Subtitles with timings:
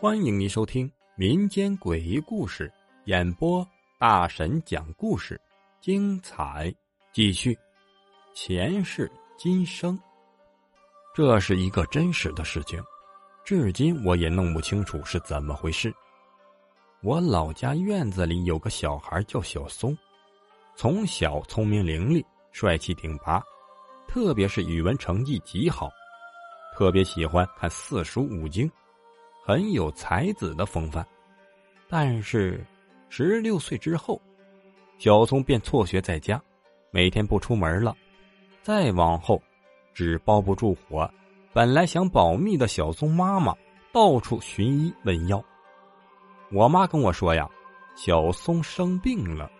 [0.00, 2.72] 欢迎您收听民间诡异故事
[3.06, 3.66] 演播，
[3.98, 5.40] 大神讲故事，
[5.80, 6.72] 精彩
[7.12, 7.58] 继续。
[8.32, 9.98] 前世今生，
[11.12, 12.80] 这是一个真实的事情，
[13.44, 15.92] 至今我也弄不清楚是怎么回事。
[17.02, 19.98] 我老家院子里有个小孩叫小松，
[20.76, 23.42] 从小聪明伶俐，帅气挺拔，
[24.08, 25.90] 特别是语文成绩极好，
[26.74, 28.68] 特别喜欢看四书五经。
[29.44, 31.06] 很有才子的风范，
[31.88, 32.62] 但是
[33.08, 34.20] 十六岁之后，
[34.98, 36.38] 小松便辍学在家，
[36.90, 37.96] 每天不出门了。
[38.60, 39.42] 再往后，
[39.94, 41.10] 纸包不住火，
[41.54, 43.56] 本来想保密的小松妈妈
[43.90, 45.42] 到处寻医问药。
[46.52, 47.48] 我妈跟我说呀，
[47.94, 49.50] 小松生病了，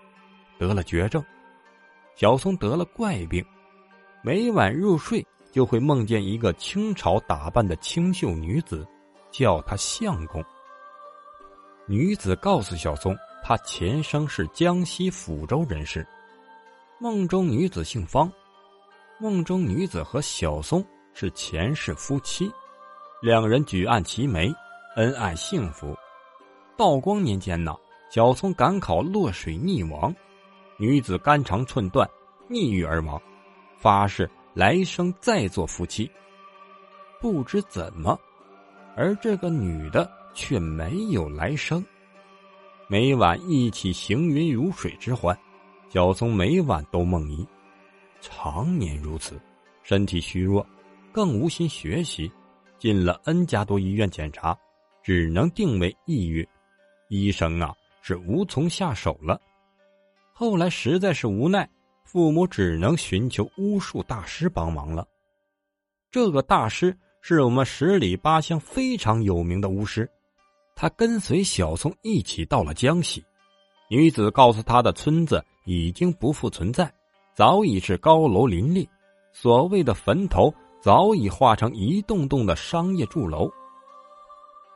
[0.58, 1.24] 得了绝症。
[2.14, 3.42] 小松得了怪病，
[4.28, 8.86] 每晚入睡就会梦见一个清朝打扮的清秀女子。
[9.30, 10.44] 叫他相公。
[11.86, 16.06] 女子告诉小松，她前生是江西抚州人士。
[16.98, 18.30] 梦中女子姓方，
[19.18, 20.84] 梦中女子和小松
[21.14, 22.50] 是前世夫妻，
[23.22, 24.52] 两人举案齐眉，
[24.96, 25.96] 恩爱幸福。
[26.76, 27.74] 道光年间呢，
[28.10, 30.14] 小松赶考落水溺亡，
[30.78, 32.06] 女子肝肠寸断，
[32.50, 33.20] 溺浴而亡，
[33.78, 36.10] 发誓来生再做夫妻。
[37.20, 38.18] 不知怎么。
[38.96, 41.84] 而这个女的却没有来生，
[42.88, 45.38] 每晚一起行云如水之欢，
[45.88, 47.46] 小松每晚都梦遗，
[48.20, 49.40] 常年如此，
[49.84, 50.66] 身体虚弱，
[51.12, 52.28] 更无心学习，
[52.76, 54.58] 进了 N 家多医院检查，
[55.00, 56.48] 只能定为抑郁，
[57.08, 59.40] 医生啊是无从下手了。
[60.32, 61.70] 后来实在是无奈，
[62.10, 65.06] 父母只能寻求巫术大师帮忙了。
[66.10, 66.96] 这个大师。
[67.20, 70.08] 是我们十里八乡非常有名的巫师，
[70.76, 73.22] 他跟随小松一起到了江西。
[73.90, 76.90] 女子告诉他的村子已经不复存在，
[77.34, 78.88] 早已是高楼林立，
[79.32, 83.50] 所谓的坟头早已化成一栋栋的商业住楼。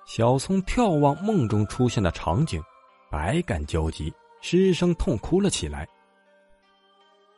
[0.04, 2.60] 小松眺望梦中出现的场景，
[3.08, 4.12] 百感交集，
[4.42, 5.88] 失声痛哭了起来。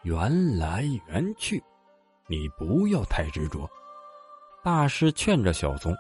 [0.05, 1.63] 缘来缘去，
[2.29, 3.69] 你不要太执着。
[4.63, 5.95] 大师劝着小松，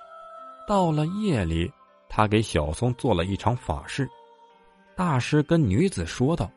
[0.68, 1.72] 到了夜里，
[2.08, 4.08] 他给小松做了一场法事。
[4.94, 6.50] 大师跟女子说道：“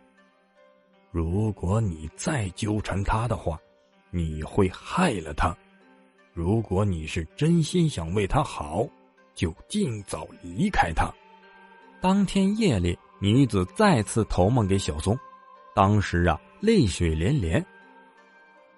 [1.09, 3.57] 如果你再纠缠他的话，
[4.12, 5.56] 你会害了他；
[6.34, 8.86] 如果你是真心想为他好，
[9.34, 11.09] 就尽早离开他。”
[12.00, 15.18] 当天夜里，女子再次投梦给小松，
[15.74, 17.63] 当时啊，泪水连连。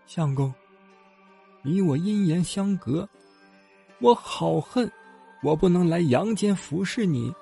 [0.05, 0.53] 相公，
[1.61, 3.07] 你我阴阳相隔。
[3.99, 4.89] 我好恨，
[5.43, 7.33] 我不能来阳间服侍你，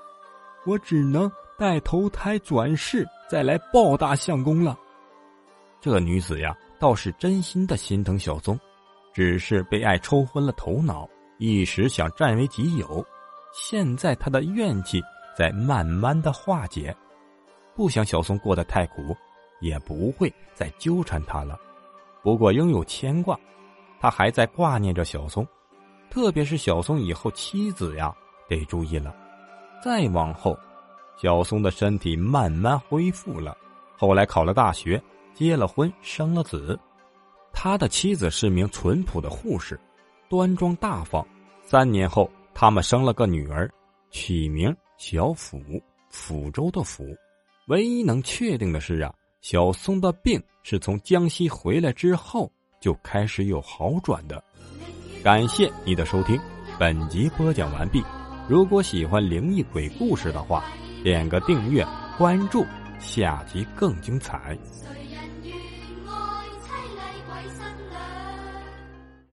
[0.65, 4.77] 我只能待投胎转世再来报答相公了。
[5.79, 8.59] 这女子呀，倒是真心的心疼小松，
[9.13, 13.05] 只是被爱抽昏了头脑，一时想占为己有。
[13.53, 15.01] 现在她的怨气
[15.37, 16.95] 在慢慢的化解，
[17.75, 19.15] 不想小松过得太苦，
[19.59, 21.59] 也不会再纠缠他了。
[22.23, 23.39] 不过仍有牵挂，
[23.99, 25.47] 他还在挂念着小松。
[26.09, 28.15] 特别是小松以后妻子呀，
[28.47, 29.15] 得注意了。
[29.83, 30.57] 再往后，
[31.21, 33.55] 小松的身体慢慢恢复了。
[33.95, 35.01] 后来考了大学，
[35.33, 36.79] 结了婚，生了子。
[37.51, 39.79] 他的妻子是名淳朴的护士，
[40.29, 41.25] 端庄大方。
[41.61, 43.69] 三年后，他们生了个女儿，
[44.09, 45.59] 取名小福，
[46.11, 47.03] 抚州的抚。
[47.67, 49.13] 唯一能确定的是啊，
[49.49, 54.43] 小松的病是从江西回来之后就开始有好转的。
[55.23, 56.37] 感谢你的收听，
[56.77, 58.03] 本集播讲完毕。
[58.49, 60.65] 如果喜欢灵异鬼故事的话，
[61.01, 61.87] 点个订阅
[62.17, 62.65] 关注，
[62.99, 64.53] 下集更精彩。